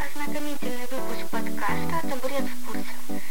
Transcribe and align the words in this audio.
ознакомительный 0.00 0.86
выпуск 0.90 1.30
подкаста 1.30 2.08
«Табурет 2.08 2.44
курсе». 2.66 3.22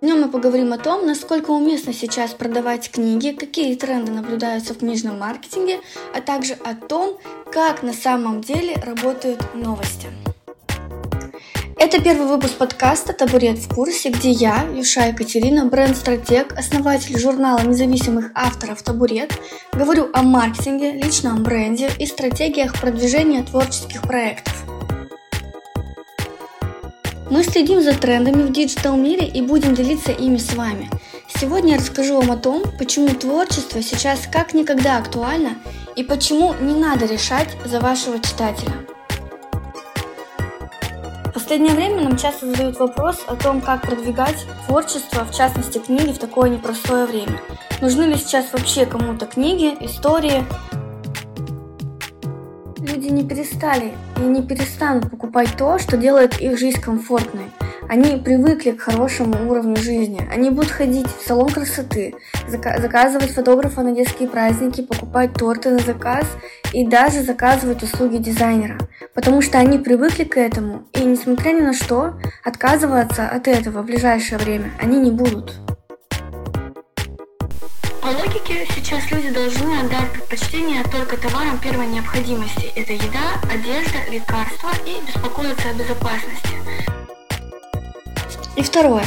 В 0.00 0.04
нем 0.04 0.20
мы 0.20 0.28
поговорим 0.30 0.72
о 0.72 0.78
том, 0.78 1.06
насколько 1.06 1.50
уместно 1.50 1.92
сейчас 1.92 2.34
продавать 2.34 2.90
книги, 2.90 3.30
какие 3.30 3.74
тренды 3.74 4.12
наблюдаются 4.12 4.74
в 4.74 4.78
книжном 4.78 5.18
маркетинге, 5.18 5.80
а 6.14 6.20
также 6.20 6.54
о 6.54 6.74
том, 6.74 7.18
как 7.50 7.82
на 7.82 7.92
самом 7.92 8.40
деле 8.42 8.74
работают 8.74 9.54
новости. 9.54 10.08
Это 11.84 12.00
первый 12.00 12.26
выпуск 12.26 12.54
подкаста 12.54 13.12
«Табурет 13.12 13.58
в 13.58 13.68
курсе», 13.68 14.08
где 14.08 14.30
я, 14.30 14.66
Юша 14.74 15.08
Екатерина, 15.08 15.66
бренд-стратег, 15.66 16.54
основатель 16.58 17.20
журнала 17.20 17.60
независимых 17.60 18.30
авторов 18.34 18.82
«Табурет», 18.82 19.38
говорю 19.74 20.08
о 20.14 20.22
маркетинге, 20.22 20.92
личном 20.92 21.42
бренде 21.42 21.90
и 21.98 22.06
стратегиях 22.06 22.72
продвижения 22.80 23.42
творческих 23.42 24.00
проектов. 24.00 24.64
Мы 27.30 27.44
следим 27.44 27.82
за 27.82 27.92
трендами 27.92 28.44
в 28.44 28.52
диджитал-мире 28.52 29.26
и 29.26 29.42
будем 29.42 29.74
делиться 29.74 30.10
ими 30.10 30.38
с 30.38 30.54
вами. 30.54 30.88
Сегодня 31.38 31.72
я 31.72 31.78
расскажу 31.80 32.18
вам 32.18 32.30
о 32.30 32.38
том, 32.38 32.62
почему 32.78 33.08
творчество 33.08 33.82
сейчас 33.82 34.20
как 34.32 34.54
никогда 34.54 34.96
актуально 34.96 35.58
и 35.96 36.02
почему 36.02 36.54
не 36.62 36.72
надо 36.72 37.04
решать 37.04 37.50
за 37.66 37.78
вашего 37.78 38.18
читателя– 38.20 38.72
последнее 41.54 41.76
время 41.76 42.02
нам 42.02 42.16
часто 42.16 42.46
задают 42.46 42.80
вопрос 42.80 43.22
о 43.28 43.36
том, 43.36 43.60
как 43.60 43.82
продвигать 43.82 44.44
творчество, 44.66 45.24
в 45.24 45.32
частности 45.32 45.78
книги, 45.78 46.10
в 46.10 46.18
такое 46.18 46.50
непростое 46.50 47.06
время. 47.06 47.40
Нужны 47.80 48.02
ли 48.02 48.16
сейчас 48.16 48.52
вообще 48.52 48.86
кому-то 48.86 49.26
книги, 49.26 49.72
истории? 49.78 50.42
Люди 52.78 53.06
не 53.06 53.22
перестали 53.22 53.92
и 54.16 54.22
не 54.22 54.42
перестанут 54.42 55.08
покупать 55.08 55.50
то, 55.56 55.78
что 55.78 55.96
делает 55.96 56.40
их 56.40 56.58
жизнь 56.58 56.80
комфортной– 56.80 57.46
они 57.88 58.16
привыкли 58.16 58.70
к 58.70 58.80
хорошему 58.80 59.50
уровню 59.50 59.76
жизни. 59.76 60.26
Они 60.32 60.50
будут 60.50 60.70
ходить 60.70 61.06
в 61.06 61.26
салон 61.26 61.50
красоты, 61.50 62.14
заказывать 62.48 63.30
фотографа 63.30 63.82
на 63.82 63.94
детские 63.94 64.28
праздники, 64.28 64.82
покупать 64.82 65.34
торты 65.34 65.70
на 65.70 65.78
заказ 65.78 66.24
и 66.72 66.86
даже 66.86 67.22
заказывать 67.22 67.82
услуги 67.82 68.16
дизайнера. 68.16 68.78
Потому 69.14 69.42
что 69.42 69.58
они 69.58 69.78
привыкли 69.78 70.24
к 70.24 70.36
этому, 70.36 70.88
и 70.92 71.04
несмотря 71.04 71.52
ни 71.52 71.60
на 71.60 71.72
что, 71.72 72.14
отказываться 72.42 73.28
от 73.28 73.46
этого 73.46 73.82
в 73.82 73.86
ближайшее 73.86 74.38
время 74.38 74.72
они 74.80 74.98
не 74.98 75.12
будут. 75.12 75.54
По 78.02 78.08
логике, 78.08 78.66
сейчас 78.74 79.10
люди 79.10 79.30
должны 79.30 79.78
отдать 79.78 80.10
предпочтение 80.12 80.82
только 80.84 81.16
товарам 81.16 81.58
первой 81.58 81.86
необходимости. 81.86 82.70
Это 82.74 82.92
еда, 82.92 83.40
одежда, 83.50 83.98
лекарства 84.10 84.70
и 84.84 85.06
беспокоиться 85.06 85.70
о 85.70 85.74
безопасности. 85.74 86.50
И 88.56 88.62
второе. 88.62 89.04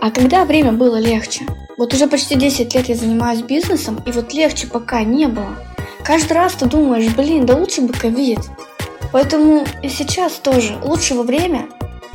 А 0.00 0.10
когда 0.10 0.44
время 0.44 0.72
было 0.72 0.96
легче? 0.96 1.46
Вот 1.76 1.94
уже 1.94 2.06
почти 2.06 2.34
10 2.34 2.74
лет 2.74 2.88
я 2.88 2.94
занимаюсь 2.94 3.42
бизнесом, 3.42 4.02
и 4.04 4.10
вот 4.10 4.32
легче 4.32 4.66
пока 4.66 5.02
не 5.02 5.26
было. 5.26 5.54
Каждый 6.04 6.32
раз 6.32 6.54
ты 6.54 6.66
думаешь, 6.66 7.14
блин, 7.14 7.46
да 7.46 7.54
лучше 7.56 7.82
бы 7.82 7.92
ковид. 7.92 8.40
Поэтому 9.14 9.64
и 9.80 9.88
сейчас 9.88 10.32
тоже 10.32 10.76
лучшего 10.82 11.22
время 11.22 11.68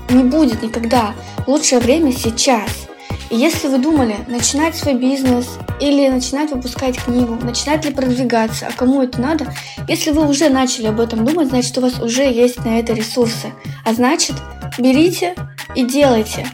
не 0.09 0.25
будет 0.25 0.61
никогда. 0.61 1.13
Лучшее 1.47 1.79
время 1.79 2.11
сейчас. 2.11 2.89
И 3.29 3.37
если 3.37 3.69
вы 3.69 3.77
думали 3.77 4.17
начинать 4.27 4.75
свой 4.75 4.95
бизнес 4.95 5.47
или 5.79 6.09
начинать 6.09 6.51
выпускать 6.51 7.01
книгу, 7.01 7.35
начинать 7.41 7.85
ли 7.85 7.93
продвигаться, 7.93 8.67
а 8.67 8.77
кому 8.77 9.01
это 9.01 9.21
надо, 9.21 9.55
если 9.87 10.11
вы 10.11 10.27
уже 10.27 10.49
начали 10.49 10.87
об 10.87 10.99
этом 10.99 11.23
думать, 11.23 11.47
значит 11.47 11.77
у 11.77 11.81
вас 11.81 12.01
уже 12.01 12.23
есть 12.23 12.65
на 12.65 12.79
это 12.79 12.91
ресурсы. 12.91 13.53
А 13.85 13.93
значит, 13.93 14.35
берите 14.77 15.35
и 15.75 15.85
делайте. 15.85 16.45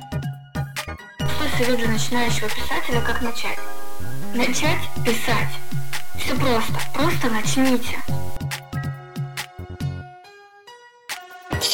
Что 1.18 1.58
совет 1.58 1.80
для 1.80 1.90
начинающего 1.90 2.50
писателя, 2.50 3.02
как 3.04 3.20
начать? 3.24 3.58
Начать 4.36 4.84
писать. 5.04 5.50
Все 6.20 6.36
просто. 6.36 6.80
Просто 6.94 7.30
начните. 7.32 7.98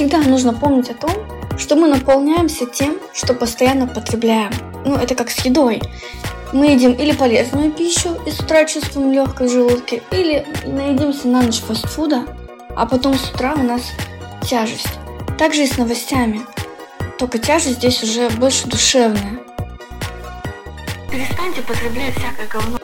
Всегда 0.01 0.17
нужно 0.17 0.51
помнить 0.51 0.89
о 0.89 0.95
том, 0.95 1.11
что 1.59 1.75
мы 1.75 1.87
наполняемся 1.87 2.65
тем, 2.65 2.97
что 3.13 3.35
постоянно 3.35 3.85
потребляем. 3.85 4.51
Ну, 4.83 4.95
это 4.95 5.13
как 5.13 5.29
с 5.29 5.45
едой. 5.45 5.79
Мы 6.53 6.71
едим 6.71 6.93
или 6.93 7.11
полезную 7.11 7.71
пищу 7.71 8.17
и 8.25 8.31
с 8.31 8.39
утра 8.39 8.65
чувствуем 8.65 9.11
легкость 9.11 9.51
в 9.51 9.57
желудке, 9.57 10.01
или 10.09 10.43
наедимся 10.65 11.27
на 11.27 11.43
ночь 11.43 11.59
фастфуда, 11.59 12.25
а 12.75 12.87
потом 12.87 13.13
с 13.13 13.29
утра 13.29 13.53
у 13.55 13.61
нас 13.61 13.83
тяжесть. 14.49 14.89
Также 15.37 15.65
и 15.65 15.67
с 15.67 15.77
новостями. 15.77 16.41
Только 17.19 17.37
тяжесть 17.37 17.77
здесь 17.77 18.01
уже 18.01 18.27
больше 18.31 18.67
душевная. 18.67 19.37
Перестаньте 21.11 21.61
потреблять 21.61 22.15
всякое 22.15 22.47
говно. 22.47 22.79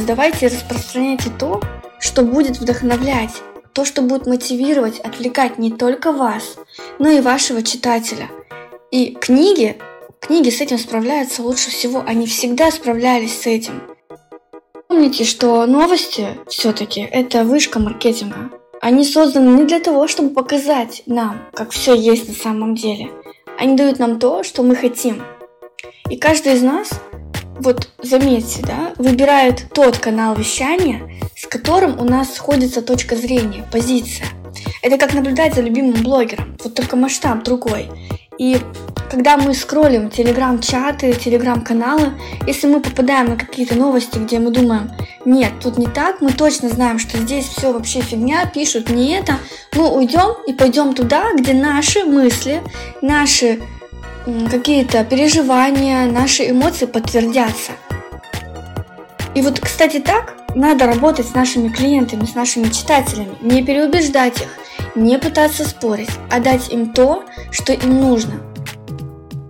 Давайте 0.00 0.48
распространяйте 0.48 1.30
то, 1.38 1.60
что 2.00 2.22
будет 2.22 2.58
вдохновлять, 2.58 3.40
то, 3.72 3.84
что 3.84 4.02
будет 4.02 4.26
мотивировать, 4.26 5.00
отвлекать 5.00 5.58
не 5.58 5.70
только 5.70 6.12
вас, 6.12 6.56
но 6.98 7.10
и 7.10 7.20
вашего 7.20 7.62
читателя. 7.62 8.28
И 8.90 9.12
книги, 9.14 9.78
книги 10.20 10.50
с 10.50 10.60
этим 10.60 10.78
справляются 10.78 11.42
лучше 11.42 11.70
всего, 11.70 12.02
они 12.06 12.26
всегда 12.26 12.70
справлялись 12.70 13.40
с 13.40 13.46
этим. 13.46 13.82
Помните, 14.88 15.24
что 15.24 15.64
новости 15.66 16.28
все-таки 16.48 17.00
это 17.00 17.44
вышка 17.44 17.78
маркетинга. 17.78 18.50
Они 18.82 19.04
созданы 19.04 19.60
не 19.60 19.64
для 19.64 19.80
того, 19.80 20.06
чтобы 20.08 20.34
показать 20.34 21.02
нам, 21.06 21.48
как 21.54 21.70
все 21.70 21.94
есть 21.94 22.28
на 22.28 22.34
самом 22.34 22.74
деле. 22.74 23.10
Они 23.58 23.76
дают 23.76 23.98
нам 23.98 24.18
то, 24.18 24.42
что 24.42 24.62
мы 24.62 24.74
хотим. 24.74 25.22
И 26.10 26.16
каждый 26.16 26.54
из 26.54 26.62
нас, 26.62 26.90
вот 27.58 27.88
заметьте, 28.02 28.62
да, 28.62 28.92
выбирает 28.98 29.66
тот 29.74 29.98
канал 29.98 30.34
вещания, 30.34 31.02
с 31.36 31.46
которым 31.46 31.98
у 31.98 32.04
нас 32.04 32.34
сходится 32.34 32.82
точка 32.82 33.16
зрения, 33.16 33.64
позиция. 33.70 34.26
Это 34.82 34.98
как 34.98 35.14
наблюдать 35.14 35.54
за 35.54 35.60
любимым 35.60 36.02
блогером, 36.02 36.56
вот 36.62 36.74
только 36.74 36.96
масштаб 36.96 37.42
другой. 37.44 37.88
И 38.38 38.58
когда 39.10 39.36
мы 39.36 39.54
скроллим 39.54 40.10
телеграм-чаты, 40.10 41.12
телеграм-каналы, 41.12 42.12
если 42.46 42.66
мы 42.66 42.80
попадаем 42.80 43.26
на 43.26 43.36
какие-то 43.36 43.74
новости, 43.74 44.18
где 44.18 44.38
мы 44.38 44.50
думаем, 44.50 44.90
нет, 45.24 45.52
тут 45.60 45.78
не 45.78 45.86
так, 45.86 46.20
мы 46.20 46.32
точно 46.32 46.68
знаем, 46.70 46.98
что 46.98 47.18
здесь 47.18 47.46
все 47.46 47.72
вообще 47.72 48.00
фигня, 48.00 48.46
пишут 48.46 48.90
не 48.90 49.12
это, 49.12 49.38
мы 49.74 49.88
уйдем 49.88 50.36
и 50.46 50.52
пойдем 50.52 50.94
туда, 50.94 51.32
где 51.34 51.52
наши 51.52 52.04
мысли, 52.04 52.62
наши 53.02 53.60
какие-то 54.50 55.04
переживания, 55.04 56.06
наши 56.06 56.50
эмоции 56.50 56.86
подтвердятся. 56.86 57.72
И 59.34 59.42
вот, 59.42 59.60
кстати, 59.60 59.98
так 59.98 60.34
надо 60.54 60.86
работать 60.86 61.26
с 61.26 61.34
нашими 61.34 61.68
клиентами, 61.68 62.24
с 62.24 62.34
нашими 62.34 62.68
читателями, 62.68 63.34
не 63.40 63.64
переубеждать 63.64 64.40
их, 64.42 64.48
не 64.94 65.18
пытаться 65.18 65.68
спорить, 65.68 66.10
а 66.30 66.40
дать 66.40 66.70
им 66.70 66.92
то, 66.92 67.24
что 67.50 67.72
им 67.72 68.00
нужно. 68.00 68.34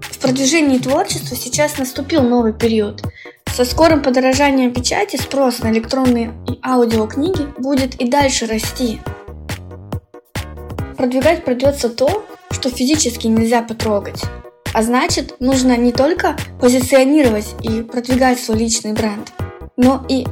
В 0.02 0.18
продвижении 0.18 0.78
творчества 0.78 1.36
сейчас 1.36 1.78
наступил 1.78 2.22
новый 2.22 2.52
период. 2.52 3.02
Со 3.52 3.64
скорым 3.64 4.02
подорожанием 4.02 4.72
печати 4.72 5.16
спрос 5.16 5.58
на 5.58 5.72
электронные 5.72 6.32
и 6.48 6.58
аудиокниги 6.64 7.46
будет 7.58 7.96
и 7.96 8.08
дальше 8.08 8.46
расти. 8.46 9.00
Продвигать 10.96 11.44
придется 11.44 11.88
то, 11.90 12.24
что 12.50 12.70
физически 12.70 13.26
нельзя 13.26 13.62
потрогать. 13.62 14.22
А 14.72 14.82
значит, 14.82 15.36
нужно 15.40 15.76
не 15.76 15.92
только 15.92 16.36
позиционировать 16.60 17.54
и 17.62 17.82
продвигать 17.82 18.40
свой 18.40 18.58
личный 18.58 18.92
бренд, 18.92 19.32
но 19.76 20.04
и 20.08 20.26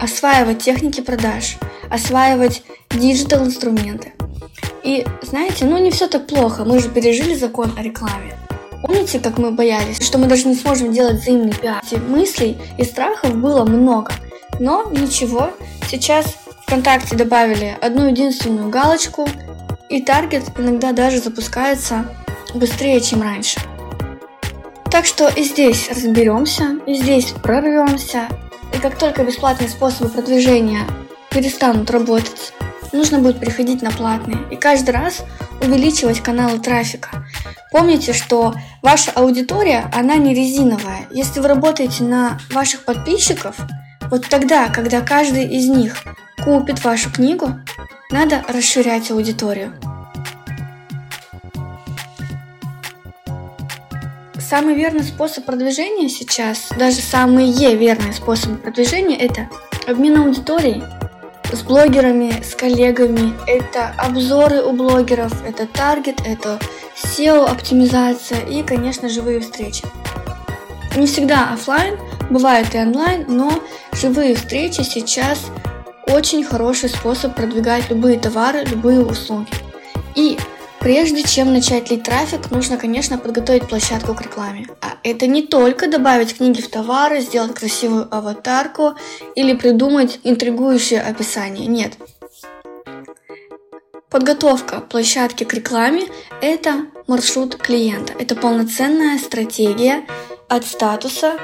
осваивать 0.00 0.62
техники 0.62 1.00
продаж, 1.00 1.56
осваивать 1.90 2.62
digital 2.90 3.44
инструменты. 3.44 4.12
И 4.82 5.04
знаете, 5.22 5.64
ну 5.64 5.78
не 5.78 5.90
все 5.90 6.06
так 6.06 6.26
плохо, 6.26 6.64
мы 6.64 6.78
же 6.78 6.88
пережили 6.88 7.34
закон 7.34 7.72
о 7.76 7.82
рекламе. 7.82 8.36
Помните, 8.82 9.18
как 9.18 9.36
мы 9.36 9.50
боялись, 9.50 10.00
что 10.00 10.16
мы 10.18 10.26
даже 10.26 10.48
не 10.48 10.54
сможем 10.54 10.92
делать 10.92 11.20
взаимный 11.20 11.52
пиар? 11.52 11.82
Мыслей 12.08 12.56
и 12.78 12.84
страхов 12.84 13.34
было 13.36 13.64
много. 13.64 14.12
Но 14.58 14.84
ничего, 14.90 15.50
сейчас 15.90 16.36
ВКонтакте 16.66 17.16
добавили 17.16 17.76
одну 17.80 18.08
единственную 18.08 18.70
галочку, 18.70 19.28
и 19.90 20.00
таргет 20.00 20.44
иногда 20.56 20.92
даже 20.92 21.18
запускается 21.18 22.06
быстрее, 22.54 23.00
чем 23.00 23.22
раньше. 23.22 23.60
Так 24.90 25.06
что 25.06 25.28
и 25.28 25.44
здесь 25.44 25.88
разберемся, 25.88 26.78
и 26.86 26.94
здесь 26.94 27.32
прорвемся, 27.42 28.28
и 28.74 28.78
как 28.78 28.98
только 28.98 29.24
бесплатные 29.24 29.68
способы 29.68 30.10
продвижения 30.10 30.86
перестанут 31.30 31.90
работать, 31.90 32.52
нужно 32.92 33.18
будет 33.20 33.38
переходить 33.38 33.82
на 33.82 33.90
платные 33.90 34.38
и 34.50 34.56
каждый 34.56 34.90
раз 34.90 35.24
увеличивать 35.62 36.20
каналы 36.20 36.58
трафика. 36.58 37.24
Помните, 37.70 38.12
что 38.12 38.54
ваша 38.82 39.12
аудитория, 39.12 39.90
она 39.94 40.16
не 40.16 40.34
резиновая. 40.34 41.06
Если 41.12 41.38
вы 41.38 41.46
работаете 41.46 42.02
на 42.02 42.40
ваших 42.50 42.84
подписчиков, 42.84 43.56
вот 44.10 44.28
тогда, 44.28 44.68
когда 44.68 45.00
каждый 45.02 45.46
из 45.46 45.68
них 45.68 46.02
купит 46.44 46.82
вашу 46.82 47.12
книгу, 47.12 47.54
Надо 48.10 48.42
расширять 48.48 49.08
аудиторию. 49.12 49.72
Самый 54.50 54.74
верный 54.74 55.04
способ 55.04 55.44
продвижения 55.44 56.08
сейчас, 56.08 56.70
даже 56.76 56.96
самые 56.96 57.76
верные 57.76 58.12
способы 58.12 58.56
продвижения, 58.56 59.16
это 59.16 59.48
обмен 59.86 60.16
аудиторией 60.22 60.82
с 61.52 61.62
блогерами, 61.62 62.42
с 62.42 62.56
коллегами, 62.56 63.32
это 63.46 63.94
обзоры 63.96 64.60
у 64.64 64.72
блогеров, 64.72 65.32
это 65.46 65.68
таргет, 65.68 66.22
это 66.26 66.58
SEO 67.00 67.46
оптимизация 67.46 68.40
и, 68.40 68.64
конечно, 68.64 69.08
живые 69.08 69.38
встречи. 69.38 69.84
Не 70.96 71.06
всегда 71.06 71.52
офлайн, 71.52 71.96
бывает 72.28 72.74
и 72.74 72.78
онлайн, 72.78 73.26
но 73.28 73.52
живые 73.92 74.34
встречи 74.34 74.80
сейчас 74.80 75.46
очень 76.08 76.42
хороший 76.42 76.88
способ 76.88 77.36
продвигать 77.36 77.88
любые 77.88 78.18
товары, 78.18 78.64
любые 78.64 79.00
услуги. 79.00 79.46
И 80.16 80.38
Прежде 80.80 81.22
чем 81.22 81.52
начать 81.52 81.90
лить 81.90 82.04
трафик, 82.04 82.50
нужно, 82.50 82.78
конечно, 82.78 83.18
подготовить 83.18 83.68
площадку 83.68 84.14
к 84.14 84.22
рекламе. 84.22 84.66
А 84.80 84.96
это 85.02 85.26
не 85.26 85.42
только 85.42 85.88
добавить 85.88 86.38
книги 86.38 86.62
в 86.62 86.70
товары, 86.70 87.20
сделать 87.20 87.54
красивую 87.54 88.08
аватарку 88.10 88.94
или 89.34 89.54
придумать 89.54 90.20
интригующее 90.24 91.02
описание. 91.02 91.66
Нет. 91.66 91.98
Подготовка 94.08 94.80
площадки 94.80 95.44
к 95.44 95.52
рекламе– 95.52 96.06
это 96.40 96.86
маршрут 97.06 97.56
клиента. 97.56 98.14
Это 98.18 98.34
полноценная 98.34 99.18
стратегия 99.18 100.06
от 100.48 100.66
статуса 100.66 101.34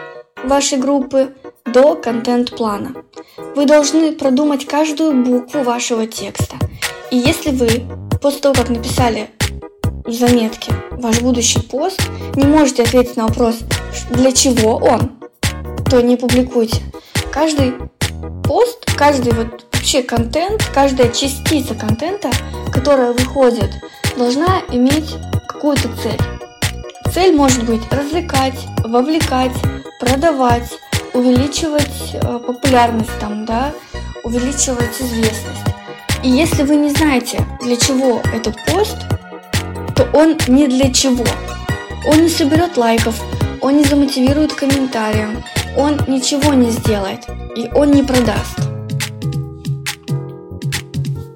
вашей 0.45 0.79
группы 0.79 1.35
до 1.67 1.95
контент-плана. 1.95 2.95
Вы 3.55 3.67
должны 3.67 4.13
продумать 4.13 4.67
каждую 4.67 5.13
букву 5.23 5.63
вашего 5.63 6.07
текста. 6.07 6.57
И 7.11 7.19
если 7.19 7.51
вы 7.51 7.85
после 8.21 8.41
того, 8.41 8.55
как 8.55 8.69
написали 8.69 9.31
в 10.05 10.13
заметке 10.13 10.73
ваш 10.93 11.21
будущий 11.21 11.61
пост, 11.61 12.01
не 12.35 12.45
можете 12.45 12.83
ответить 12.83 13.17
на 13.17 13.27
вопрос, 13.27 13.57
для 14.11 14.33
чего 14.33 14.77
он, 14.77 15.13
то 15.91 16.01
не 16.01 16.17
публикуйте. 16.17 16.83
Каждый 17.33 17.75
пост, 18.45 18.85
каждый 18.97 19.33
вот 19.33 19.67
вообще 19.73 20.03
контент, 20.03 20.65
каждая 20.75 21.11
частица 21.11 21.75
контента, 21.75 22.31
которая 22.73 23.13
выходит, 23.13 23.71
должна 24.17 24.63
иметь 24.71 25.15
какую-то 25.49 25.89
цель. 26.03 26.21
Цель 27.13 27.35
может 27.35 27.65
быть 27.65 27.83
развлекать, 27.91 28.59
вовлекать, 28.85 29.53
продавать, 30.01 30.71
увеличивать 31.15 32.15
э, 32.15 32.39
популярность 32.39 33.19
там, 33.21 33.45
да, 33.47 33.73
увеличивать 34.23 35.01
известность. 35.01 35.66
И 36.23 36.29
если 36.29 36.63
вы 36.63 36.77
не 36.77 36.91
знаете, 36.91 37.45
для 37.63 37.77
чего 37.77 38.21
этот 38.33 38.57
пост, 38.67 38.97
то 39.95 40.09
он 40.13 40.37
не 40.49 40.67
для 40.67 40.93
чего. 40.93 41.25
Он 42.07 42.23
не 42.23 42.29
соберет 42.29 42.77
лайков, 42.77 43.21
он 43.61 43.77
не 43.77 43.85
замотивирует 43.85 44.53
комментарием, 44.53 45.43
он 45.77 45.99
ничего 46.07 46.55
не 46.55 46.71
сделает 46.71 47.27
и 47.57 47.71
он 47.75 47.91
не 47.91 48.03
продаст. 48.03 48.59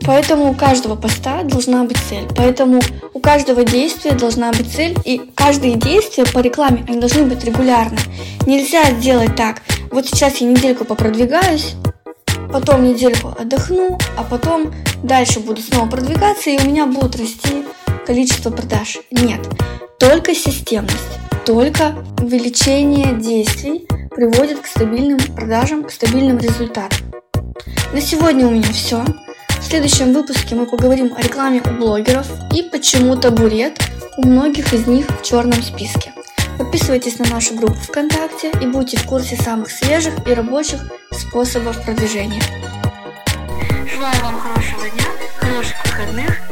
Поэтому 0.05 0.50
у 0.50 0.55
каждого 0.55 0.97
поста 0.97 1.43
должна 1.44 1.85
быть 1.85 1.99
цель. 2.09 2.26
Поэтому 2.37 2.81
у 3.15 3.21
каждого 3.21 3.65
действия 3.65 4.12
должна 4.12 4.50
быть 4.50 4.73
цель. 4.73 4.97
И 5.05 5.21
каждое 5.37 5.75
действие 5.75 6.26
по 6.26 6.41
рекламе, 6.41 6.85
они 6.88 6.99
должны 6.99 7.25
быть 7.25 7.44
регулярны. 7.44 7.99
Нельзя 8.47 8.91
сделать 8.99 9.37
так. 9.37 9.62
Вот 9.93 10.06
сейчас 10.06 10.38
я 10.38 10.49
недельку 10.49 10.85
попродвигаюсь, 10.85 11.75
потом 12.52 12.85
недельку 12.85 13.35
отдохну, 13.38 13.99
а 14.17 14.25
потом 14.25 14.73
дальше 15.02 15.41
буду 15.41 15.61
снова 15.61 15.88
продвигаться, 15.88 16.50
и 16.50 16.58
у 16.58 16.69
меня 16.69 16.87
будет 16.87 17.17
расти 17.17 17.64
количество 18.06 18.50
продаж. 18.50 18.99
Нет, 19.11 19.41
только 19.99 20.35
системность, 20.35 20.94
только 21.47 21.94
увеличение 22.20 23.14
действий 23.14 23.87
приводит 24.11 24.61
к 24.61 24.67
стабильным 24.67 25.19
продажам, 25.35 25.85
к 25.85 25.91
стабильным 25.91 26.38
результатам. 26.38 26.99
На 27.93 28.00
сегодня 28.00 28.47
у 28.47 28.50
меня 28.50 28.73
все. 28.73 29.05
В 29.61 29.64
следующем 29.64 30.12
выпуске 30.12 30.55
мы 30.55 30.67
поговорим 30.67 31.12
о 31.17 31.23
рекламе 31.23 31.62
у 31.64 31.70
блогеров 31.79 32.26
и 32.52 32.62
почему 32.62 33.17
табурет 33.17 33.79
у 34.17 34.26
многих 34.26 34.73
из 34.73 34.87
них 34.87 35.06
в 35.06 35.23
черном 35.23 35.62
списке. 35.62 36.12
Подписывайтесь 36.71 37.19
на 37.19 37.29
нашу 37.29 37.57
группу 37.57 37.75
ВКонтакте 37.75 38.53
и 38.63 38.67
будьте 38.69 38.97
в 38.97 39.05
курсе 39.05 39.35
самых 39.35 39.73
свежих 39.73 40.15
и 40.25 40.33
рабочих 40.33 40.81
способов 41.11 41.85
продвижения. 41.85 42.41
Желаю 43.93 44.15
вам 44.23 44.39
хорошего 44.39 44.89
дня, 44.89 45.05
хороших 45.41 45.77
выходных 45.85 46.50